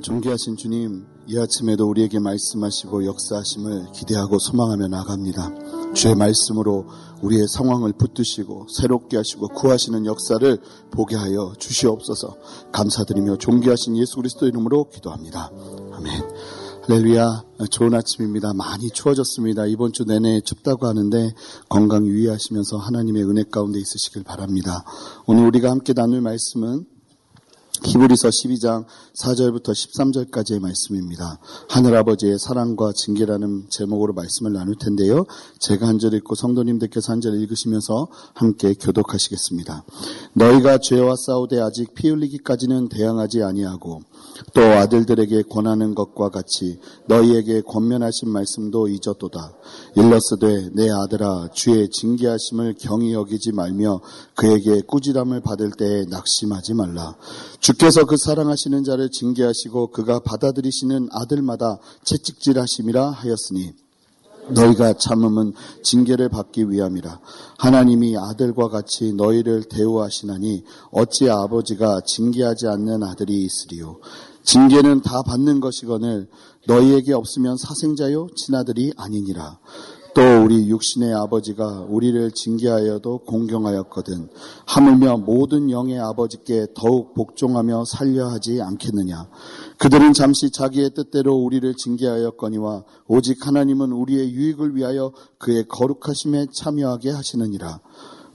[0.00, 5.92] 존귀하신 주님, 이 아침에도 우리에게 말씀하시고 역사하심을 기대하고 소망하며 나갑니다.
[5.94, 6.86] 주의 말씀으로
[7.22, 10.58] 우리의 상황을 붙드시고 새롭게 하시고 구하시는 역사를
[10.90, 12.36] 보게 하여 주시옵소서
[12.72, 15.50] 감사드리며 존귀하신 예수 그리스도 이름으로 기도합니다.
[15.92, 16.12] 아멘.
[16.88, 17.42] 할렐루야.
[17.70, 18.52] 좋은 아침입니다.
[18.54, 19.66] 많이 추워졌습니다.
[19.66, 21.32] 이번 주 내내 춥다고 하는데
[21.68, 24.84] 건강 유의하시면서 하나님의 은혜 가운데 있으시길 바랍니다.
[25.26, 26.84] 오늘 우리가 함께 나눌 말씀은
[27.84, 28.84] 히브리서 12장
[29.20, 31.38] 4절부터 13절까지의 말씀입니다.
[31.68, 35.26] 하늘아버지의 사랑과 징계라는 제목으로 말씀을 나눌 텐데요.
[35.58, 39.84] 제가 한 절 읽고 성도님들께서 한 절 읽으시면서 함께 교독하시겠습니다.
[40.34, 44.02] 너희가 죄와 싸우되 아직 피 흘리기까지는 대항하지 아니하고
[44.54, 49.54] 또 아들들에게 권하는 것과 같이 너희에게 권면하신 말씀도 잊었도다.
[49.96, 54.00] 일러스되 내 아들아 주의 징계하심을 경히 여기지 말며
[54.34, 57.16] 그에게 꾸지람을 받을 때에 낙심하지 말라.
[57.66, 63.72] 주께서 그 사랑하시는 자를 징계하시고 그가 받아들이시는 아들마다 채찍질하심이라 하였으니
[64.50, 67.18] 너희가 참음은 징계를 받기 위함이라.
[67.58, 73.98] 하나님이 아들과 같이 너희를 대우하시나니 어찌 아버지가 징계하지 않는 아들이 있으리요.
[74.44, 76.28] 징계는 다 받는 것이거늘
[76.68, 79.58] 너희에게 없으면 사생자요 친아들이 아니니라.
[80.16, 84.30] 또 우리 육신의 아버지가 우리를 징계하여도 공경하였거든
[84.64, 89.28] 하물며 모든 영의 아버지께 더욱 복종하며 살려 하지 않겠느냐.
[89.76, 97.80] 그들은 잠시 자기의 뜻대로 우리를 징계하였거니와 오직 하나님은 우리의 유익을 위하여 그의 거룩하심에 참여하게 하시느니라.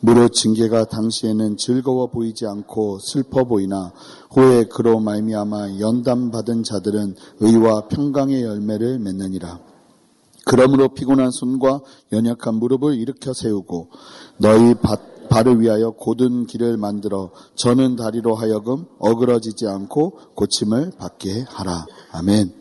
[0.01, 3.91] 무릇 징계가 당시에는 즐거워 보이지 않고 슬퍼 보이나
[4.29, 9.70] 후에 그로 말미암아 연담 받은 자들은 의와 평강의 열매를 맺느니라
[10.51, 11.79] 그러므로 피곤한 손과
[12.11, 13.87] 연약한 무릎을 일으켜 세우고
[14.37, 14.75] 너희
[15.29, 21.85] 발을 위하여 고든 길을 만들어 저는 다리로 하여금 어그러지지 않고 고침을 받게 하라.
[22.11, 22.53] 아멘.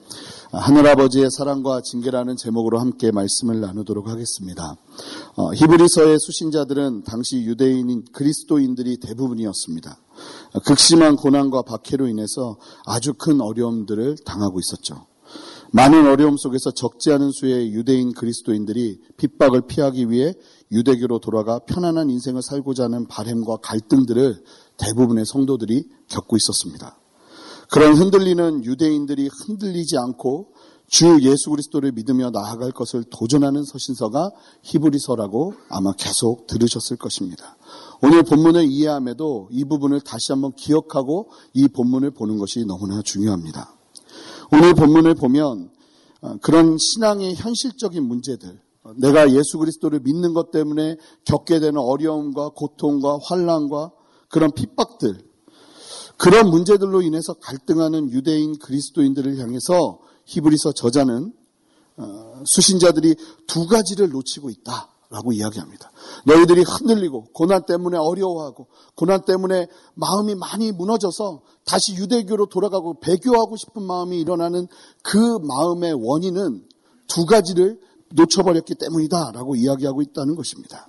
[0.52, 4.77] 하늘아버지의 사랑과 징계라는 제목으로 함께 말씀을 나누도록 하겠습니다.
[5.34, 9.96] 어, 히브리서의 수신자들은 당시 유대인인 그리스도인들이 대부분이었습니다.
[10.64, 15.09] 극심한 고난과 박해로 인해서 아주 큰 어려움들을 당하고 있었죠.
[15.73, 20.35] 많은 어려움 속에서 적지 않은 수의 유대인 그리스도인들이 핍박을 피하기 위해
[20.73, 24.42] 유대교로 돌아가 편안한 인생을 살고자 하는 바램과 갈등들을
[24.79, 26.98] 대부분의 성도들이 겪고 있었습니다.
[27.70, 30.55] 그런 흔들리는 유대인들이 흔들리지 않고
[30.89, 34.33] 주 예수 그리스도를 믿으며 나아갈 것을 도전하는 서신서가
[34.63, 37.57] 히브리서라고 아마 계속 들으셨을 것입니다.
[38.02, 43.80] 오늘 본문을 이해함에도 이 부분을 다시 한번 기억하고 이 본문을 보는 것이 너무나 중요합니다.
[44.52, 45.70] 오늘 본문을 보면
[46.22, 48.61] 어, 그런 신앙의 현실적인 문제들,
[48.96, 53.92] 내가 예수 그리스도를 믿는 것 때문에 겪게 되는 어려움과 고통과 환란과
[54.28, 55.18] 그런 핍박들,
[56.16, 61.33] 그런 문제들로 인해서 갈등하는 유대인 그리스도인들을 향해서 히브리서 저자는
[61.96, 63.14] 어, 수신자들이
[63.46, 64.90] 두 가지를 놓치고 있다.
[65.10, 65.90] 라고 이야기합니다.
[66.24, 73.82] 너희들이 흔들리고 고난 때문에 어려워하고 고난 때문에 마음이 많이 무너져서 다시 유대교로 돌아가고 배교하고 싶은
[73.82, 74.68] 마음이 일어나는
[75.02, 76.64] 그 마음의 원인은
[77.08, 77.80] 두 가지를
[78.14, 80.86] 놓쳐버렸기 때문이다 라고 이야기하고 있다는 것입니다.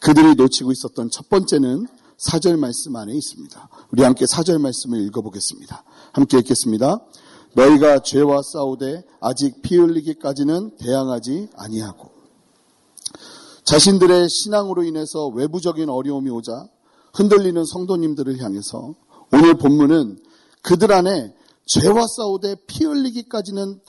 [0.00, 1.86] 그들이 놓치고 있었던 첫 번째는
[2.18, 3.68] 사절 말씀 안에 있습니다.
[3.90, 5.82] 우리 함께 사절 말씀을 읽어보겠습니다.
[6.12, 6.98] 함께 읽겠습니다.
[7.54, 12.15] 너희가 죄와 싸우되 아직 피 흘리기까지는 대항하지 아니하고
[13.66, 16.68] 자신들의 신앙으로 인해서 외부적인 어려움이 오자
[17.14, 18.94] 흔들리는 성도님들을 향해서
[19.32, 20.20] 오늘 본문은
[20.62, 21.34] 그들 안에
[21.66, 23.80] 죄와 싸우되 피 흘리기까지는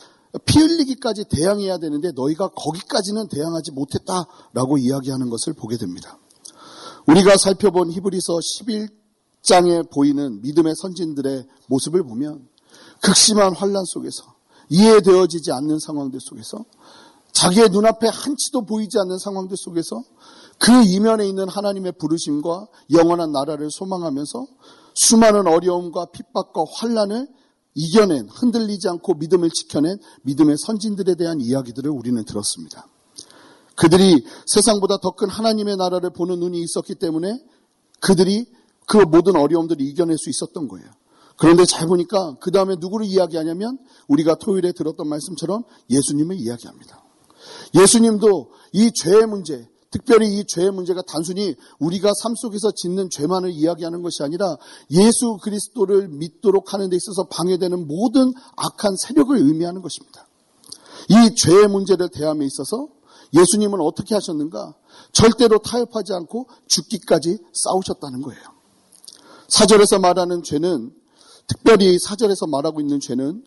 [0.45, 6.17] 피 흘리기까지 대항해야 되는데 너희가 거기까지는 대항하지 못했다라고 이야기하는 것을 보게 됩니다.
[7.07, 12.47] 우리가 살펴본 히브리서 11장에 보이는 믿음의 선진들의 모습을 보면
[13.01, 14.23] 극심한 환란 속에서
[14.69, 16.65] 이해되어지지 않는 상황들 속에서
[17.37, 20.03] 자기의 눈앞에 한치도 보이지 않는 상황들 속에서
[20.57, 24.47] 그 이면에 있는 하나님의 부르심과 영원한 나라를 소망하면서
[24.95, 27.27] 수많은 어려움과 핍박과 환란을
[27.75, 32.87] 이겨낸 흔들리지 않고 믿음을 지켜낸 믿음의 선진들에 대한 이야기들을 우리는 들었습니다.
[33.75, 37.39] 그들이 세상보다 더 큰 하나님의 나라를 보는 눈이 있었기 때문에
[37.99, 38.47] 그들이
[38.87, 40.87] 그 모든 어려움들을 이겨낼 수 있었던 거예요.
[41.37, 43.77] 그런데 잘 보니까 그 다음에 누구를 이야기하냐면
[44.07, 47.06] 우리가 토요일에 들었던 말씀처럼 예수님을 이야기합니다.
[47.75, 54.01] 예수님도 이 죄의 문제, 특별히 이 죄의 문제가 단순히 우리가 삶 속에서 짓는 죄만을 이야기하는
[54.01, 54.57] 것이 아니라
[54.91, 60.27] 예수 그리스도를 믿도록 하는 데 있어서 방해되는 모든 악한 세력을 의미하는 것입니다.
[61.09, 62.89] 이 죄의 문제를 대함에 있어서
[63.33, 64.73] 예수님은 어떻게 하셨는가?
[65.11, 68.41] 절대로 타협하지 않고 죽기까지 싸우셨다는 거예요.
[69.47, 70.93] 사절에서 말하는 죄는
[71.47, 73.43] 특별히 사절에서 말하고 있는 죄는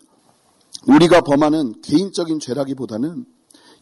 [0.87, 3.27] 우리가 범하는 개인적인 죄라기보다는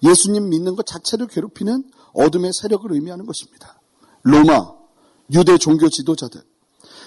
[0.03, 3.81] 예수님 믿는 것 자체를 괴롭히는 어둠의 세력을 의미하는 것입니다.
[4.23, 4.73] 로마,
[5.33, 6.43] 유대 종교 지도자들.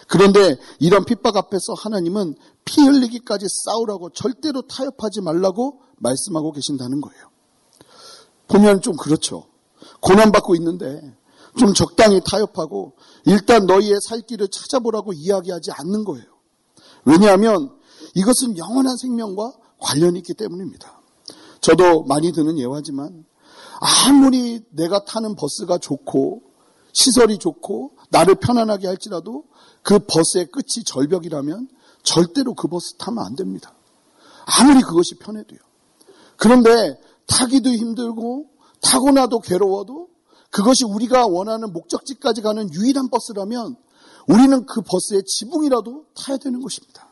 [0.08, 2.36] 그런데 이런 핍박 앞에서 하나님은
[2.66, 7.30] 피 흘리기까지 싸우라고 절대로 타협하지 말라고 말씀하고 계신다는 거예요.
[8.48, 9.46] 보면 좀 그렇죠.
[10.02, 11.16] 고난받고 있는데
[11.58, 12.94] 좀 적당히 타협하고
[13.26, 16.26] 일단 너희의 살 길을 찾아보라고 이야기하지 않는 거예요.
[17.06, 17.72] 왜냐하면
[18.16, 21.01] 이것은 영원한 생명과 관련이 있기 때문입니다.
[21.62, 23.26] 저도 많이 드는 예화지만
[24.08, 26.42] 아무리 내가 타는 버스가 좋고
[26.94, 29.46] 시설이 좋고 나를 편안하게 할지라도
[29.82, 31.70] 그 버스의 끝이 절벽이라면
[32.04, 33.74] 절대로 그 버스 타면 안 됩니다.
[34.46, 35.60] 아무리 그것이 편해도요.
[36.36, 38.48] 그런데 타기도 힘들고
[38.82, 40.10] 타고 나도 괴로워도
[40.50, 43.78] 그것이 우리가 원하는 목적지까지 가는 유일한 버스라면
[44.28, 47.08] 우리는 그 버스의 지붕이라도 타야 되는 것입니다.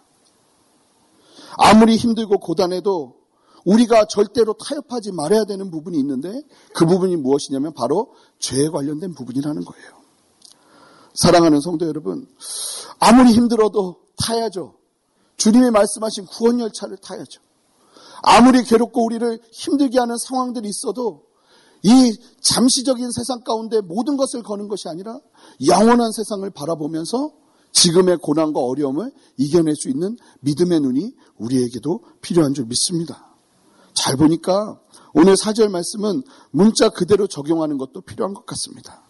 [1.58, 3.19] 아무리 힘들고 고단해도
[3.66, 6.42] 우리가 절대로 타협하지 말아야 되는 부분이 있는데
[6.74, 10.00] 그 부분이 무엇이냐면 바로 죄에 관련된 부분이라는 거예요.
[11.14, 12.28] 사랑하는 성도 여러분,
[13.00, 14.76] 아무리 힘들어도 타야죠.
[15.38, 17.42] 주님이 말씀하신 구원 열차를 타야죠.
[18.22, 21.24] 아무리 괴롭고 우리를 힘들게 하는 상황들이 있어도
[21.82, 25.20] 이 잠시적인 세상 가운데 모든 것을 거는 것이 아니라
[25.66, 27.32] 영원한 세상을 바라보면서
[27.72, 33.29] 지금의 고난과 어려움을 이겨낼 수 있는 믿음의 눈이 우리에게도 필요한 줄 믿습니다.
[34.00, 34.80] 잘 보니까
[35.14, 39.04] 오늘 사절 말씀은 문자 그대로 적용하는 것도 필요한 것 같습니다.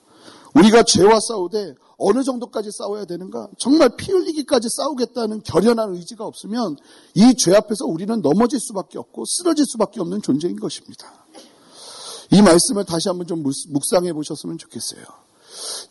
[0.55, 3.49] 우리가 죄와 싸우되 어느 정도까지 싸워야 되는가?
[3.59, 6.77] 정말 피 흘리기까지 싸우겠다는 결연한 의지가 없으면
[7.13, 11.13] 이 죄 앞에서 우리는 넘어질 수밖에 없고 쓰러질 수밖에 없는 존재인 것입니다.
[12.31, 15.03] 이 말씀을 다시 한번 좀 묵상해 보셨으면 좋겠어요.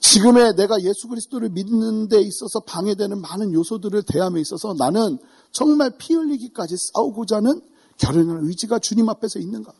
[0.00, 5.18] 지금의 내가 예수 그리스도를 믿는 데 있어서 방해되는 많은 요소들을 대함에 있어서 나는
[5.52, 7.60] 정말 피 흘리기까지 싸우고자 하는
[7.98, 9.72] 결연한 의지가 주님 앞에서 있는가?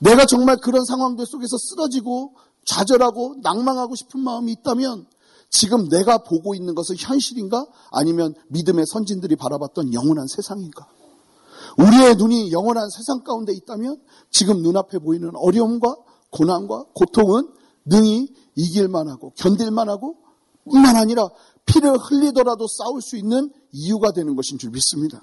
[0.00, 2.34] 내가 정말 그런 상황들 속에서 쓰러지고
[2.64, 5.06] 좌절하고 낭망하고 싶은 마음이 있다면
[5.50, 7.66] 지금 내가 보고 있는 것은 현실인가?
[7.90, 10.86] 아니면 믿음의 선진들이 바라봤던 영원한 세상인가?
[11.78, 15.96] 우리의 눈이 영원한 세상 가운데 있다면 지금 눈앞에 보이는 어려움과
[16.30, 17.48] 고난과 고통은
[17.84, 20.16] 능히 이길만 하고 견딜만 하고
[20.64, 21.28] 뿐만 아니라
[21.66, 25.20] 피를 흘리더라도 싸울 수 있는 이유가 되는 것인 줄 믿습니다.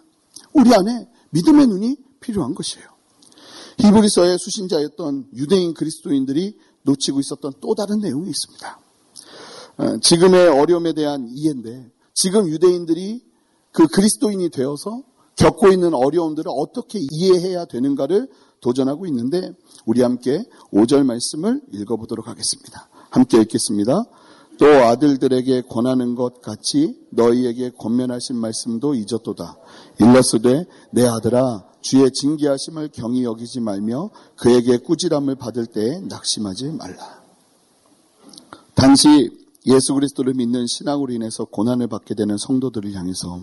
[0.54, 2.88] 우리 안에 믿음의 눈이 필요한 것이에요.
[3.80, 8.80] 히브리서의 수신자였던 유대인 그리스도인들이 놓치고 있었던 또 다른 내용이 있습니다.
[9.78, 13.24] 어, 지금의 어려움에 대한 이해인데 지금 유대인들이
[13.72, 15.04] 그 그리스도인이 되어서
[15.38, 18.28] 겪고 있는 어려움들을 어떻게 이해해야 되는가를
[18.60, 19.54] 도전하고 있는데
[19.86, 20.44] 우리 함께
[20.74, 22.90] 5절 말씀을 읽어보도록 하겠습니다.
[23.10, 24.04] 함께 읽겠습니다.
[24.60, 29.58] 또 아들들에게 권하는 것 같이 너희에게 권면하신 말씀도 잊었도다.
[30.02, 37.22] 일러스되 내 아들아 주의 징계하심을 경히 여기지 말며 그에게 꾸지람을 받을 때에 낙심하지 말라.
[38.76, 39.32] 당시
[39.66, 43.40] 예수 그리스도를 믿는 신앙으로 인해서 고난을 받게 되는 성도들을 향해서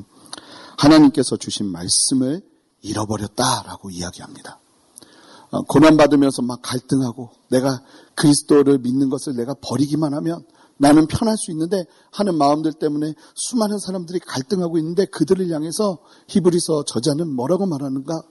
[0.76, 2.42] 하나님께서 주신 말씀을
[2.82, 4.60] 잃어버렸다라고 이야기합니다.
[5.50, 7.80] 어, 고난받으면서 막 갈등하고 내가
[8.16, 10.44] 그리스도를 믿는 것을 내가 버리기만 하면
[10.78, 17.34] 나는 편할 수 있는데 하는 마음들 때문에 수많은 사람들이 갈등하고 있는데 그들을 향해서 히브리서 저자는
[17.34, 18.22] 뭐라고 말하는가?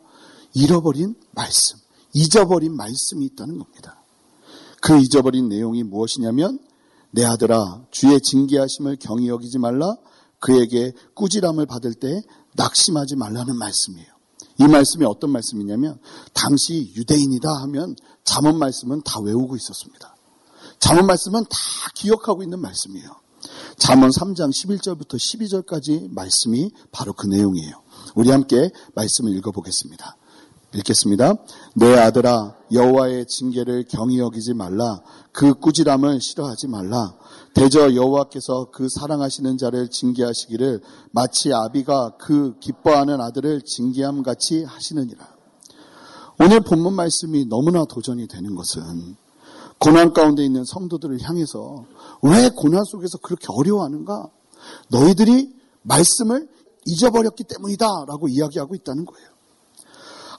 [0.53, 1.77] 잃어버린 말씀,
[2.13, 4.01] 잊어버린 말씀이 있다는 겁니다.
[4.81, 6.59] 그 잊어버린 내용이 무엇이냐면
[7.11, 9.95] 내 아들아 주의 징계하심을 경히 여기지 말라
[10.39, 12.21] 그에게 꾸지람을 받을 때
[12.55, 14.07] 낙심하지 말라는 말씀이에요.
[14.59, 15.99] 이 말씀이 어떤 말씀이냐면
[16.33, 20.14] 당시 유대인이다 하면 잠언 말씀은 다 외우고 있었습니다.
[20.79, 21.57] 잠언 말씀은 다
[21.95, 23.09] 기억하고 있는 말씀이에요.
[23.77, 27.81] 잠언 3장 11절부터 12절까지 말씀이 바로 그 내용이에요.
[28.15, 30.17] 우리 함께 말씀을 읽어보겠습니다.
[30.75, 31.33] 읽겠습니다.
[31.75, 35.01] 내 아들아 여호와의 징계를 경히 여기지 말라
[35.31, 37.15] 그 꾸지람을 싫어하지 말라
[37.53, 45.35] 대저 여호와께서 그 사랑하시는 자를 징계하시기를 마치 아비가 그 기뻐하는 아들을 징계함 같이 하시느니라.
[46.41, 49.15] 오늘 본문 말씀이 너무나 도전이 되는 것은
[49.79, 51.85] 고난 가운데 있는 성도들을 향해서
[52.21, 54.29] 왜 고난 속에서 그렇게 어려워하는가?
[54.89, 55.53] 너희들이
[55.83, 56.47] 말씀을
[56.85, 59.29] 잊어버렸기 때문이다 라고 이야기하고 있다는 거예요.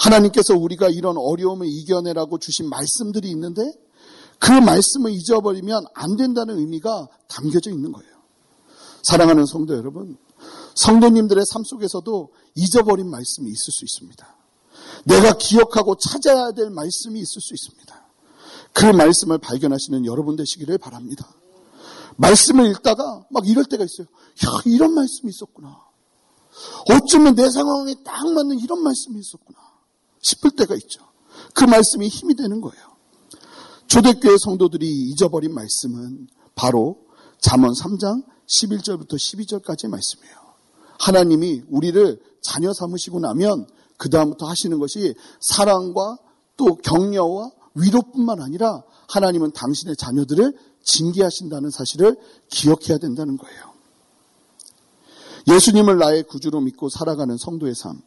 [0.00, 3.62] 하나님께서 우리가 이런 어려움을 이겨내라고 주신 말씀들이 있는데
[4.38, 8.10] 그 말씀을 잊어버리면 안 된다는 의미가 담겨져 있는 거예요.
[9.02, 10.18] 사랑하는 성도 여러분,
[10.74, 14.36] 성도님들의 삶 속에서도 잊어버린 말씀이 있을 수 있습니다.
[15.04, 18.05] 내가 기억하고 찾아야 될 말씀이 있을 수 있습니다.
[18.76, 21.34] 그 말씀을 발견하시는 여러분 되시기를 바랍니다.
[22.16, 24.06] 말씀을 읽다가 막 이럴 때가 있어요.
[24.06, 25.82] 야, 이런 말씀이 있었구나.
[26.90, 29.58] 어쩌면 내 상황에 딱 맞는 이런 말씀이 있었구나
[30.20, 31.00] 싶을 때가 있죠.
[31.54, 32.84] 그 말씀이 힘이 되는 거예요.
[33.86, 36.98] 초대교회 성도들이 잊어버린 말씀은 바로
[37.40, 40.36] 잠언 3장 11절부터 12절까지의 말씀이에요.
[40.98, 46.18] 하나님이 우리를 자녀 삼으시고 나면 그 다음부터 하시는 것이 사랑과
[46.58, 52.16] 또 격려와 위로뿐만 아니라 하나님은 당신의 자녀들을 징계하신다는 사실을
[52.48, 53.76] 기억해야 된다는 거예요.
[55.48, 58.00] 예수님을 나의 구주로 믿고 살아가는 성도의 삶.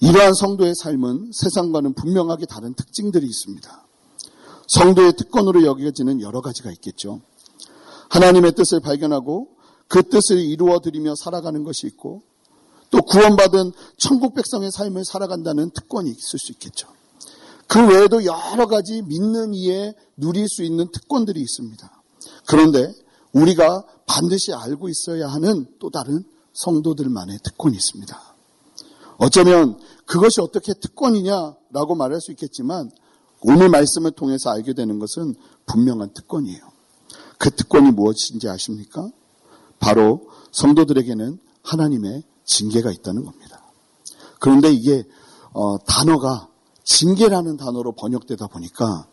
[0.00, 3.86] 이러한 성도의 삶은 세상과는 분명하게 다른 특징들이 있습니다.
[4.68, 7.20] 성도의 특권으로 여겨지는 여러 가지가 있겠죠.
[8.10, 9.48] 하나님의 뜻을 발견하고
[9.88, 12.22] 그 뜻을 이루어 드리며 살아가는 것이 있고
[12.90, 16.88] 또 구원받은 천국 백성의 삶을 살아간다는 특권이 있을 수 있겠죠.
[17.72, 22.02] 그 외에도 여러 가지 믿는 이에 누릴 수 있는 특권들이 있습니다.
[22.46, 22.92] 그런데
[23.32, 28.34] 우리가 반드시 알고 있어야 하는 또 다른 성도들만의 특권이 있습니다.
[29.16, 32.90] 어쩌면 그것이 어떻게 특권이냐라고 말할 수 있겠지만
[33.40, 36.60] 오늘 말씀을 통해서 알게 되는 것은 분명한 특권이에요.
[37.38, 39.08] 그 특권이 무엇인지 아십니까?
[39.78, 43.62] 바로 성도들에게는 하나님의 징계가 있다는 겁니다.
[44.40, 45.04] 그런데 이게
[45.54, 46.51] 어, 단어가
[46.84, 49.06] 징계라는 단어로 번역되다 보니까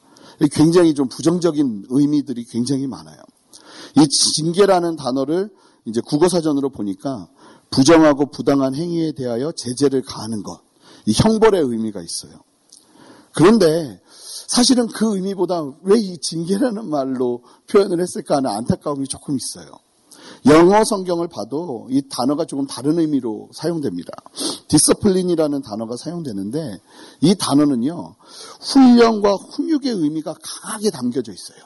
[0.52, 3.18] 굉장히 좀 부정적인 의미들이 굉장히 많아요.
[3.98, 5.50] 이 징계라는 단어를
[5.86, 7.28] 이제 국어사전으로 보니까
[7.72, 10.62] 부정하고 부당한 행위에 대하여 제재를 가하는 것,
[11.06, 12.40] 이 형벌의 의미가 있어요.
[13.34, 14.02] 그런데
[14.48, 19.70] 사실은 그 의미보다 왜 이 징계라는 말로 표현을 했을까 하는 안타까움이 조금 있어요.
[20.46, 24.12] 영어 성경을 봐도 이 단어가 조금 다른 의미로 사용됩니다.
[24.68, 26.80] discipline이라는 단어가 사용되는데
[27.22, 28.16] 이 단어는요,
[28.62, 31.60] 훈련과 훈육의 의미가 강하게 담겨져 있어요.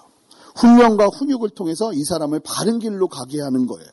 [0.56, 3.90] 훈련과 훈육을 통해서 이 사람을 바른 길로 가게 하는 거예요.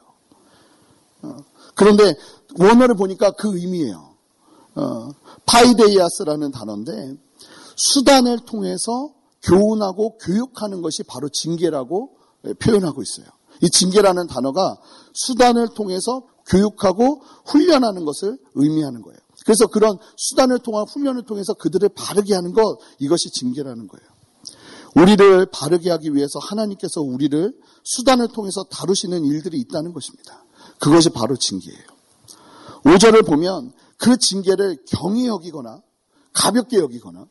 [1.23, 1.37] 어,
[1.75, 2.15] 그런데
[2.59, 4.11] 원어를 보니까 그 의미예요.
[4.77, 5.09] 어,
[5.47, 7.17] παιδείας라는 단어인데
[7.77, 9.11] 수단을 통해서
[9.43, 12.17] 교훈하고 교육하는 것이 바로 징계라고
[12.59, 13.27] 표현하고 있어요.
[13.63, 14.77] 이 징계라는 단어가
[15.15, 19.19] 수단을 통해서 교육하고 훈련하는 것을 의미하는 거예요.
[19.45, 24.07] 그래서 그런 수단을 통한 훈련을 통해서 그들을 바르게 하는 것, 이것이 징계라는 거예요.
[24.97, 27.53] 우리를 바르게 하기 위해서 하나님께서 우리를
[27.85, 30.45] 수단을 통해서 다루시는 일들이 있다는 것입니다.
[30.81, 31.85] 그것이 바로 징계예요.
[32.85, 35.83] 5절을 보면 그 징계를 경히 여기거나
[36.33, 37.27] 가볍게 여기거나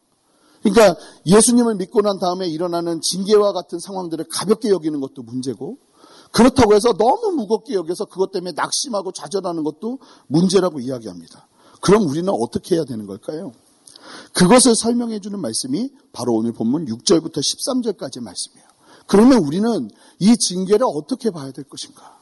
[0.61, 5.77] 그러니까 예수님을 믿고 난 다음에 일어나는 징계와 같은 상황들을 가볍게 여기는 것도 문제고
[6.31, 11.47] 그렇다고 해서 너무 무겁게 여겨서 그것 때문에 낙심하고 좌절하는 것도 문제라고 이야기합니다.
[11.81, 13.51] 그럼 우리는 어떻게 해야 되는 걸까요?
[14.33, 18.67] 그것을 설명해 주는 말씀이 바로 오늘 본문 6절부터 13절까지 말씀이에요.
[19.07, 22.19] 그러면 우리는 이 징계를 어떻게 봐야 될 것인가?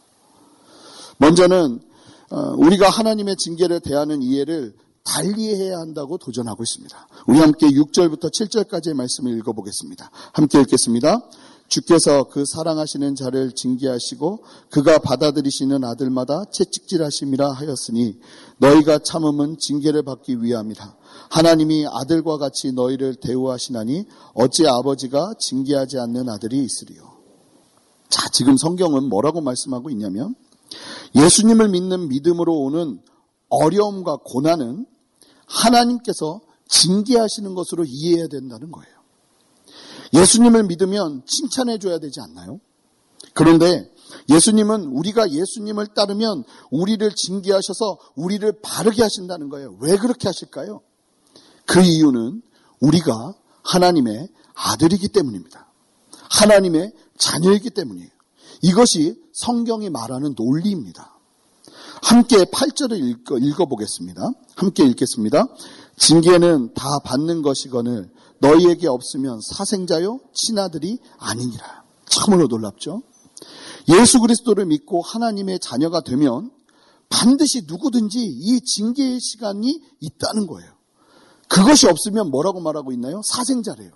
[1.18, 1.82] 먼저는
[2.30, 4.74] 어, 우리가 하나님의 징계를 대하는 이해를
[5.04, 7.08] 달리해야 한다고 도전하고 있습니다.
[7.28, 10.12] 우리 함께 6절부터 7절까지의 말씀을 읽어보겠습니다.
[10.34, 11.22] 함께 읽겠습니다.
[11.68, 18.18] 주께서 그 사랑하시는 자를 징계하시고 그가 받아들이시는 아들마다 채찍질하심이라 하였으니
[18.60, 20.96] 너희가 참음은 징계를 받기 위함이라.
[21.30, 27.18] 하나님이 아들과 같이 너희를 대우하시나니 어찌 아버지가 징계하지 않는 아들이 있으리요.
[28.10, 30.36] 자, 지금 성경은 뭐라고 말씀하고 있냐면
[31.16, 33.02] 예수님을 믿는 믿음으로 오는
[33.50, 34.86] 어려움과 고난은
[35.46, 38.97] 하나님께서 징계하시는 것으로 이해해야 된다는 거예요.
[40.14, 42.60] 예수님을 믿으면 칭찬해 줘야 되지 않나요?
[43.34, 43.90] 그런데
[44.30, 49.78] 예수님은 우리가 예수님을 따르면 우리를 징계하셔서 우리를 바르게 하신다는 거예요.
[49.80, 50.82] 왜 그렇게 하실까요?
[51.66, 52.42] 그 이유는
[52.80, 53.34] 우리가
[53.64, 55.68] 하나님의 아들이기 때문입니다.
[56.30, 58.10] 하나님의 자녀이기 때문이에요.
[58.62, 61.18] 이것이 성경이 말하는 논리입니다.
[62.02, 64.22] 함께 8절을 읽어, 읽어보겠습니다.
[64.56, 65.48] 함께 읽겠습니다.
[65.98, 71.84] 징계는 다 받는 것이거늘 너희에게 없으면 사생자요 친아들이 아니니라.
[72.06, 73.04] 참으로 놀랍죠.
[73.90, 76.52] 예수 그리스도를 믿고 하나님의 자녀가 되면
[77.10, 80.72] 반드시 누구든지 이 징계의 시간이 있다는 거예요.
[81.48, 83.22] 그것이 없으면 뭐라고 말하고 있나요?
[83.24, 83.92] 사생자래요.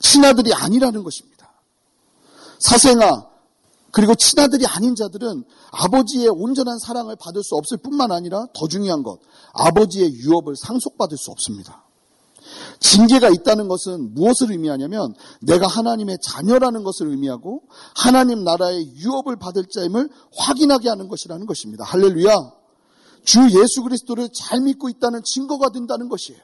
[0.00, 1.52] 친아들이 아니라는 것입니다.
[2.58, 3.26] 사생아,
[3.94, 9.20] 그리고 친아들이 아닌 자들은 아버지의 온전한 사랑을 받을 수 없을 뿐만 아니라 더 중요한 것,
[9.52, 11.84] 아버지의 유업을 상속받을 수 없습니다.
[12.80, 17.62] 징계가 있다는 것은 무엇을 의미하냐면 내가 하나님의 자녀라는 것을 의미하고
[17.94, 21.84] 하나님 나라의 유업을 받을 자임을 확인하게 하는 것이라는 것입니다.
[21.84, 22.34] 할렐루야.
[23.24, 26.40] 주 예수 그리스도를 잘 믿고 있다는 증거가 된다는 것이에요.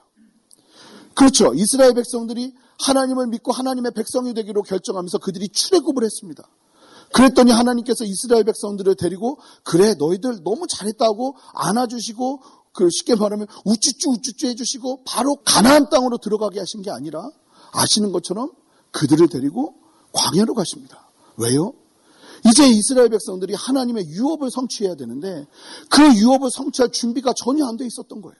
[1.15, 1.53] 그렇죠.
[1.55, 6.49] 이스라엘 백성들이 하나님을 믿고 하나님의 백성이 되기로 결정하면서 그들이 출애굽을 했습니다.
[7.13, 12.41] 그랬더니 하나님께서 이스라엘 백성들을 데리고 그래 너희들 너무 잘했다고 안아주시고
[12.73, 17.29] 그 쉽게 말하면 우쭈쭈 우쭈쭈 해주시고 바로 가나안 땅으로 들어가게 하신 게 아니라
[17.73, 18.51] 아시는 것처럼
[18.93, 19.75] 그들을 데리고
[20.13, 21.09] 광야로 가십니다.
[21.37, 21.73] 왜요?
[22.47, 25.47] 이제 이스라엘 백성들이 하나님의 유업을 성취해야 되는데
[25.91, 28.37] 그 유업을 성취할 준비가 전혀 안 돼 있었던 거예요.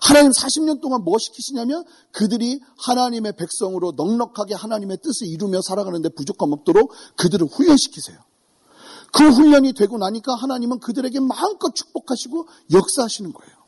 [0.00, 6.92] 하나님 40년 동안 뭐 시키시냐면 그들이 하나님의 백성으로 넉넉하게 하나님의 뜻을 이루며 살아가는데 부족함 없도록
[7.16, 8.18] 그들을 훈련시키세요.
[9.12, 13.60] 그 훈련이 되고 나니까 하나님은 그들에게 마음껏 축복하시고 역사하시는 거예요.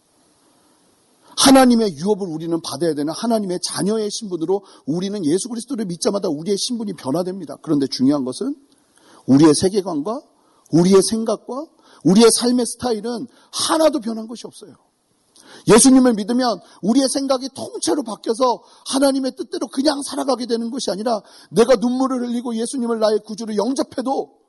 [1.37, 7.57] 하나님의 유업을 우리는 받아야 되는 하나님의 자녀의 신분으로 우리는 예수 그리스도를 믿자마자 우리의 신분이 변화됩니다.
[7.63, 8.55] 그런데 중요한 것은
[9.27, 10.21] 우리의 세계관과
[10.73, 11.67] 우리의 생각과
[12.05, 14.77] 우리의 삶의 스타일은 하나도 변한 것이 없어요.
[15.69, 22.29] 예수님을 믿으면 우리의 생각이 통째로 바뀌어서 하나님의 뜻대로 그냥 살아가게 되는 것이 아니라 내가 눈물을
[22.29, 24.43] 흘리고 예수님을 나의 구주로 영접해도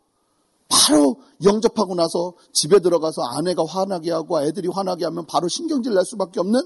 [0.70, 6.40] 바로 영접하고 나서 집에 들어가서 아내가 화나게 하고 애들이 화나게 하면 바로 신경질 낼 수밖에
[6.40, 6.62] 없는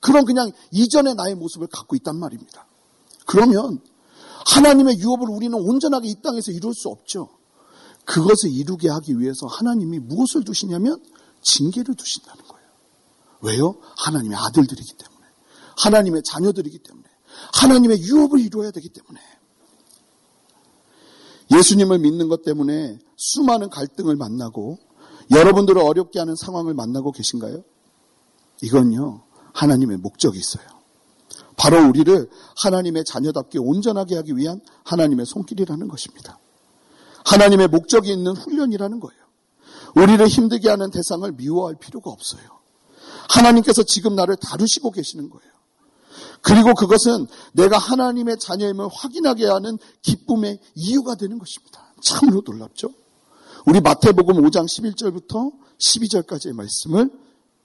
[0.00, 2.66] 그런 그냥 이전의 나의 모습을 갖고 있단 말입니다.
[3.26, 3.80] 그러면
[4.46, 7.28] 하나님의 유업을 우리는 온전하게 이 땅에서 이룰 수 없죠.
[8.04, 11.00] 그것을 이루게 하기 위해서 하나님이 무엇을 두시냐면
[11.42, 12.51] 징계를 두신다는 거예요.
[13.42, 13.76] 왜요?
[13.98, 15.26] 하나님의 아들들이기 때문에.
[15.76, 17.04] 하나님의 자녀들이기 때문에.
[17.54, 19.20] 하나님의 유업을 이루어야 되기 때문에.
[21.50, 24.78] 예수님을 믿는 것 때문에 수많은 갈등을 만나고
[25.30, 27.62] 여러분들을 어렵게 하는 상황을 만나고 계신가요?
[28.62, 29.22] 이건요,
[29.52, 30.64] 하나님의 목적이 있어요.
[31.56, 36.38] 바로 우리를 하나님의 자녀답게 온전하게 하기 위한 하나님의 손길이라는 것입니다.
[37.24, 39.22] 하나님의 목적이 있는 훈련이라는 거예요.
[39.94, 42.61] 우리를 힘들게 하는 대상을 미워할 필요가 없어요.
[43.28, 45.52] 하나님께서 지금 나를 다루시고 계시는 거예요.
[46.42, 51.94] 그리고 그것은 내가 하나님의 자녀임을 확인하게 하는 기쁨의 이유가 되는 것입니다.
[52.02, 52.90] 참으로 놀랍죠?
[53.66, 57.10] 우리 마태복음 5장 11절부터 12절까지의 말씀을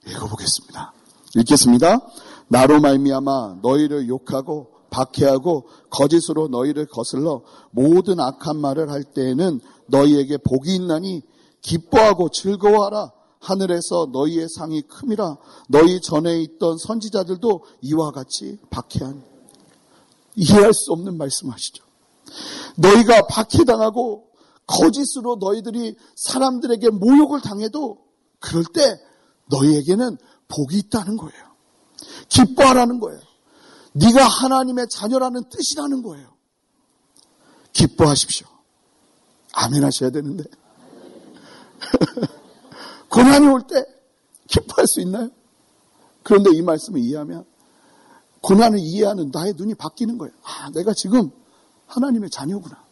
[0.06, 0.92] 읽어보겠습니다.
[1.36, 2.00] 읽겠습니다.
[2.46, 10.74] 나로 말미암아 너희를 욕하고 박해하고 거짓으로 너희를 거슬러 모든 악한 말을 할 때에는 너희에게 복이
[10.74, 11.22] 있나니
[11.60, 13.12] 기뻐하고 즐거워하라.
[13.40, 15.36] 하늘에서 너희의 상이 큼이라.
[15.68, 19.22] 너희 전에 있던 선지자들도 이와 같이 박해한
[20.36, 21.84] 이해할 수 없는 말씀하시죠.
[22.76, 24.28] 너희가 박해당하고
[24.66, 27.98] 거짓으로 너희들이 사람들에게 모욕을 당해도
[28.38, 29.00] 그럴 때
[29.46, 30.16] 너희에게는
[30.48, 31.48] 복이 있다는 거예요.
[32.28, 33.20] 기뻐하라는 거예요.
[33.92, 36.28] 네가 하나님의 자녀라는 뜻이라는 거예요.
[37.72, 38.46] 기뻐하십시오.
[39.54, 40.44] 아멘 하셔야 되는데.
[43.10, 43.84] 고난이 올 때
[44.48, 45.30] 기뻐할 수 있나요?
[46.22, 47.44] 그런데 이 말씀을 이해하면
[48.40, 50.32] 고난을 이해하는 나의 눈이 바뀌는 거예요.
[50.42, 51.30] 아, 내가 지금
[51.86, 52.82] 하나님의 자녀구나.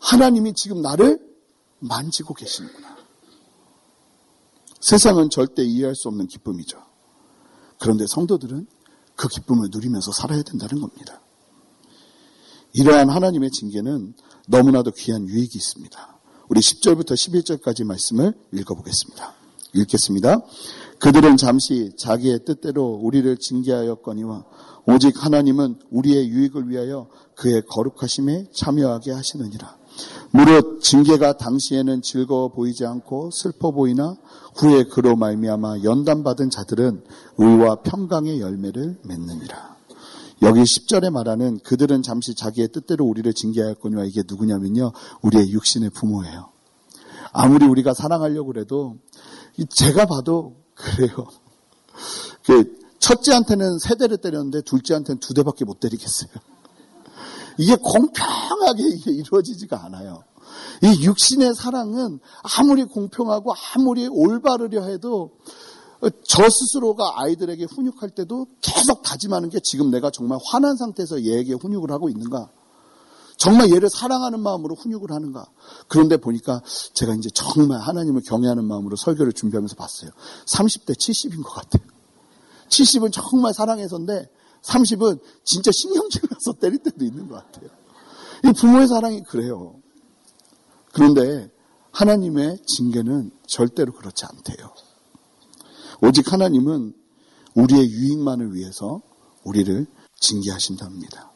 [0.00, 1.20] 하나님이 지금 나를
[1.78, 2.96] 만지고 계시는구나.
[4.80, 6.82] 세상은 절대 이해할 수 없는 기쁨이죠.
[7.78, 8.66] 그런데 성도들은
[9.16, 11.20] 그 기쁨을 누리면서 살아야 된다는 겁니다.
[12.72, 14.14] 이러한 하나님의 징계는
[14.48, 16.11] 너무나도 귀한 유익이 있습니다.
[16.52, 19.32] 우리 10절부터 11절까지 말씀을 읽어보겠습니다.
[19.72, 20.42] 읽겠습니다.
[20.98, 24.44] 그들은 잠시 자기의 뜻대로 우리를 징계하였거니와
[24.86, 29.78] 오직 하나님은 우리의 유익을 위하여 그의 거룩하심에 참여하게 하시느니라.
[30.32, 34.18] 무릇 징계가 당시에는 즐거워 보이지 않고 슬퍼 보이나
[34.54, 37.02] 후에 그로 말미암아 연단받은 자들은
[37.38, 39.76] 의와 평강의 열매를 맺느니라.
[40.42, 44.92] 여기 10절에 말하는 그들은 잠시 자기의 뜻대로 우리를 징계하였거니와 이게 누구냐면요.
[45.22, 46.50] 우리의 육신의 부모예요.
[47.32, 48.98] 아무리 우리가 사랑하려고 그래도
[49.70, 51.28] 제가 봐도 그래요.
[52.44, 56.30] 그 첫째한테는 세 대를 때렸는데 둘째한테는 두 대밖에 못 때리겠어요.
[57.58, 60.24] 이게 공평하게 이루어지지가 않아요.
[60.82, 62.18] 이 육신의 사랑은
[62.58, 65.30] 아무리 공평하고 아무리 올바르려 해도
[66.24, 71.90] 저 스스로가 아이들에게 훈육할 때도 계속 다짐하는 게 지금 내가 정말 화난 상태에서 얘에게 훈육을
[71.90, 72.50] 하고 있는가?
[73.36, 75.46] 정말 얘를 사랑하는 마음으로 훈육을 하는가?
[75.88, 76.60] 그런데 보니까
[76.94, 80.10] 제가 이제 정말 하나님을 경외하는 마음으로 설교를 준비하면서 봤어요.
[80.46, 81.82] 30대 70인 것 같아요.
[82.68, 84.28] 70은 정말 사랑해서인데
[84.62, 87.68] 30은 진짜 신경질 나서 때릴 때도 있는 것 같아요.
[88.44, 89.76] 이 부모의 사랑이 그래요.
[90.92, 91.50] 그런데
[91.90, 94.72] 하나님의 징계는 절대로 그렇지 않대요.
[96.02, 96.94] 오직 하나님은
[97.54, 99.00] 우리의 유익만을 위해서
[99.44, 99.86] 우리를
[100.20, 101.32] 징계하신답니다.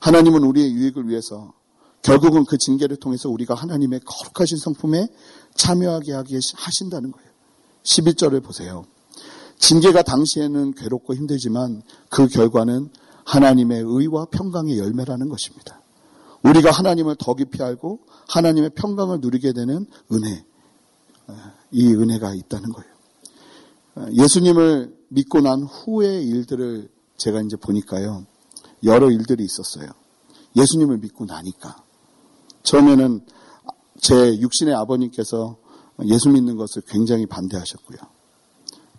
[0.00, 1.54] 하나님은 우리의 유익을 위해서
[2.02, 5.08] 결국은 그 징계를 통해서 우리가 하나님의 거룩하신 성품에
[5.54, 7.30] 참여하게 하게 하신다는 거예요.
[7.82, 8.84] 11절을 보세요.
[9.58, 12.90] 징계가 당시에는 괴롭고 힘들지만 그 결과는
[13.24, 15.80] 하나님의 의와 평강의 열매라는 것입니다.
[16.42, 20.44] 우리가 하나님을 더 깊이 알고 하나님의 평강을 누리게 되는 은혜,
[21.72, 22.95] 이 은혜가 있다는 거예요.
[24.12, 28.26] 예수님을 믿고 난 후의 일들을 제가 이제 보니까요.
[28.84, 29.90] 여러 일들이 있었어요.
[30.56, 31.82] 예수님을 믿고 나니까.
[32.62, 33.20] 처음에는
[34.00, 35.56] 제 육신의 아버님께서
[36.04, 37.98] 예수 믿는 것을 굉장히 반대하셨고요.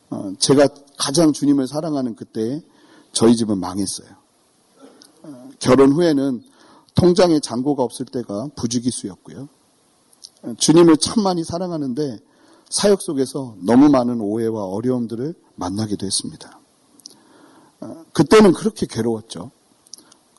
[0.09, 2.61] 어, 제가 가장 주님을 사랑하는 그때
[3.11, 4.09] 저희 집은 망했어요.
[5.23, 6.43] 어, 결혼 후에는
[6.95, 9.49] 통장에 잔고가 없을 때가 부주기수였고요.
[10.43, 12.19] 어, 주님을 참 많이 사랑하는데
[12.69, 16.59] 사역 속에서 너무 많은 오해와 어려움들을 만나기도 했습니다.
[18.13, 19.51] 그때는 그렇게 괴로웠죠.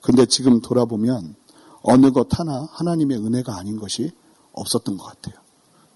[0.03, 1.37] 근데 지금 돌아보면
[1.83, 4.11] 어느 것 하나 하나님의 은혜가 아닌 것이
[4.53, 5.41] 없었던 것 같아요.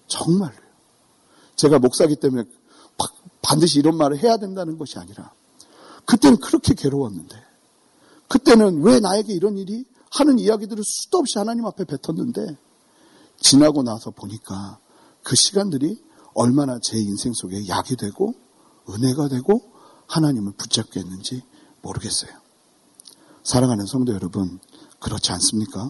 [0.07, 0.63] 정말로요.
[1.55, 2.43] 제가 목사기 때문에
[3.41, 5.33] 반드시 이런 말을 해야 된다는 것이 아니라
[6.05, 7.35] 그때는 그렇게 괴로웠는데
[8.27, 12.57] 그때는 왜 나에게 이런 일이 하는 이야기들을 수도 없이 하나님 앞에 뱉었는데
[13.39, 14.79] 지나고 나서 보니까
[15.23, 16.01] 그 시간들이
[16.35, 18.33] 얼마나 제 인생 속에 약이 되고
[18.89, 19.61] 은혜가 되고
[20.07, 21.41] 하나님을 붙잡게 했는지
[21.81, 22.31] 모르겠어요.
[23.43, 24.59] 사랑하는 성도 여러분,
[24.99, 25.89] 그렇지 않습니까?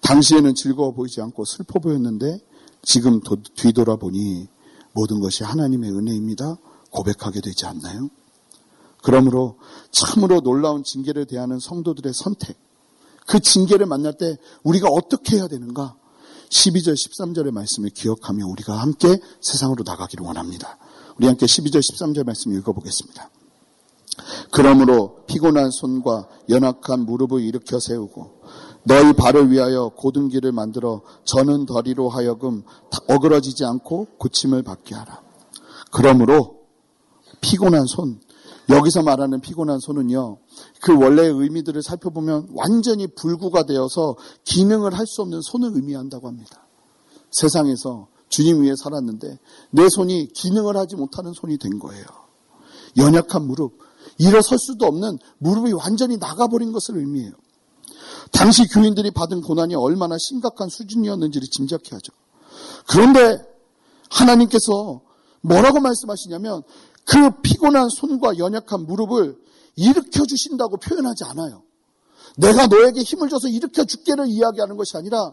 [0.00, 2.38] 당시에는 즐거워 보이지 않고 슬퍼 보였는데
[2.82, 3.20] 지금
[3.54, 4.48] 뒤돌아보니
[4.92, 6.56] 모든 것이 하나님의 은혜입니다.
[6.90, 8.08] 고백하게 되지 않나요?
[9.02, 9.58] 그러므로
[9.90, 12.56] 참으로 놀라운 징계를 대하는 성도들의 선택,
[13.26, 15.96] 그 징계를 만날 때 우리가 어떻게 해야 되는가?
[16.52, 20.76] 12절, 13절의 말씀을 기억하며 우리가 함께 세상으로 나가기를 원합니다.
[21.16, 23.30] 우리 함께 12절, 13절 말씀 읽어보겠습니다.
[24.50, 28.42] 그러므로 피곤한 손과 연약한 무릎을 일으켜 세우고
[28.84, 29.90] 너희 발을 위하여
[30.30, 32.62] 길을 만들어 저는 덜이로 하여금
[33.08, 35.22] 어그러지지 않고 고침을 받게 하라.
[35.90, 36.58] 그러므로
[37.40, 38.20] 피곤한 손,
[38.68, 40.38] 여기서 말하는 피곤한 손은요,
[40.80, 46.66] 그 원래의 의미들을 살펴보면 완전히 불구가 되어서 기능을 할 수 없는 손을 의미한다고 합니다.
[47.32, 49.38] 세상에서 주님 위에 살았는데
[49.70, 52.04] 내 손이 기능을 하지 못하는 손이 된 거예요.
[52.96, 53.78] 연약한 무릎,
[54.18, 57.32] 일어설 수도 없는 무릎이 완전히 나가버린 것을 의미해요.
[58.30, 62.12] 당시 교인들이 받은 고난이 얼마나 심각한 수준이었는지를 짐작해 하죠.
[62.88, 63.38] 그런데
[64.10, 65.00] 하나님께서
[65.42, 66.62] 뭐라고 말씀하시냐면
[67.04, 69.36] 그 피곤한 손과 연약한 무릎을
[69.76, 71.62] 일으켜 주신다고 표현하지 않아요.
[72.36, 75.32] 내가 너에게 힘을 줘서 일으켜 줄게를 이야기하는 것이 아니라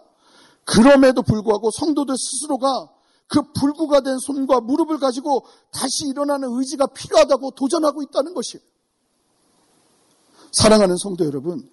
[0.65, 2.89] 그럼에도 불구하고 성도들 스스로가
[3.27, 8.63] 그 불구가 된 손과 무릎을 가지고 다시 일어나는 의지가 필요하다고 도전하고 있다는 것이에요.
[10.51, 11.69] 사랑하는 성도 여러분,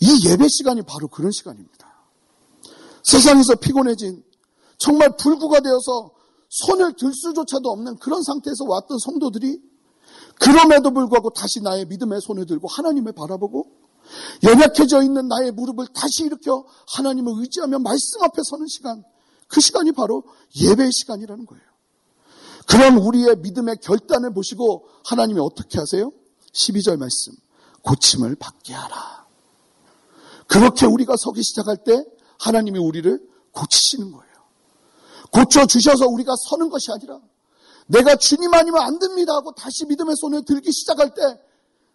[0.00, 1.90] 이 예배 시간이 바로 그런 시간입니다.
[3.02, 4.22] 세상에서 피곤해진
[4.76, 6.10] 정말 불구가 되어서
[6.50, 9.60] 손을 들 수조차도 없는 그런 상태에서 왔던 성도들이
[10.34, 13.70] 그럼에도 불구하고 다시 나의 믿음의 손을 들고 하나님을 바라보고
[14.42, 19.04] 연약해져 있는 나의 무릎을 다시 일으켜 하나님을 의지하며 말씀 앞에 서는 시간,
[19.46, 20.24] 그 시간이 바로
[20.56, 21.62] 예배의 시간이라는 거예요.
[22.66, 26.12] 그런 우리의 믿음의 결단을 보시고 하나님이 어떻게 하세요?
[26.52, 27.32] 12절 말씀.
[27.82, 29.26] 고침을 받게 하라.
[30.46, 32.04] 그렇게 우리가 서기 시작할 때
[32.38, 33.20] 하나님이 우리를
[33.52, 34.29] 고치시는 거예요.
[35.32, 37.20] 고쳐주셔서 우리가 서는 것이 아니라
[37.86, 41.22] 내가 주님 아니면 안 됩니다 하고 다시 믿음의 손을 들기 시작할 때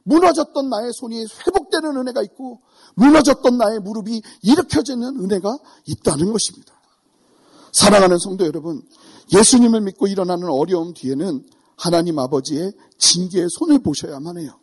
[0.04, 2.62] 무너졌던 나의 손이 회복되는 은혜가 있고
[2.96, 6.74] 무너졌던 나의 무릎이 일으켜지는 은혜가 있다는 것입니다.
[7.72, 8.82] 사랑하는 성도 여러분,
[9.34, 11.46] 예수님을 믿고 일어나는 어려움 뒤에는
[11.76, 14.58] 하나님 아버지의 징계의 손을 보셔야만 해요.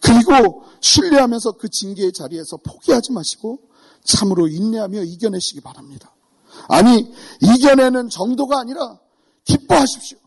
[0.00, 3.60] 그리고 신뢰하면서 그 징계의 자리에서 포기하지 마시고
[4.02, 6.12] 참으로 인내하며 이겨내시기 바랍니다.
[6.68, 8.98] 아니, 이겨내는 정도가 아니라
[9.44, 10.18] 기뻐하십시오.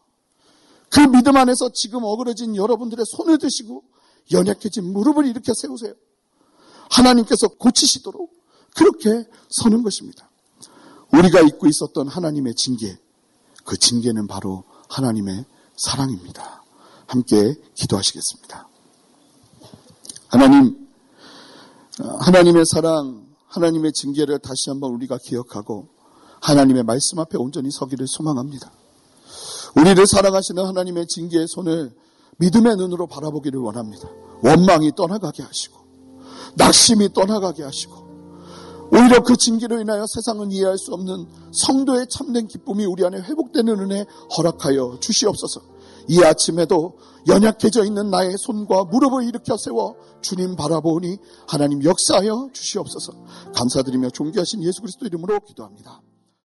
[0.89, 3.83] 그 믿음 안에서 지금 어그러진 여러분들의 손을 드시고
[4.31, 5.93] 연약해진 무릎을 일으켜 세우세요.
[6.89, 8.31] 하나님께서 고치시도록
[8.75, 10.29] 그렇게 서는 것입니다.
[11.11, 12.97] 우리가 잊고 있었던 하나님의 징계,
[13.63, 16.63] 그 징계는 바로 하나님의 사랑입니다.
[17.07, 18.67] 함께 기도하시겠습니다.
[20.27, 20.87] 하나님,
[22.19, 25.87] 하나님의 사랑, 하나님의 징계를 다시 한번 우리가 기억하고
[26.43, 28.71] 하나님의 말씀 앞에 온전히 서기를 소망합니다.
[29.75, 31.91] 우리를 사랑하시는 하나님의 징계의 손을
[32.37, 34.09] 믿음의 눈으로 바라보기를 원합니다.
[34.43, 35.79] 원망이 떠나가게 하시고,
[36.55, 38.03] 낙심이 떠나가게 하시고,
[38.91, 44.05] 오히려 그 징계로 인하여 세상은 이해할 수 없는 성도의 참된 기쁨이 우리 안에 회복되는 은혜
[44.37, 45.61] 허락하여 주시옵소서.
[46.09, 53.13] 이 아침에도 연약해져 있는 나의 손과 무릎을 일으켜 세워 주님 바라보니 하나님 역사하여 주시옵소서.
[53.55, 56.01] 감사드리며 존귀하신 예수 그리스도 이름으로 기도합니다.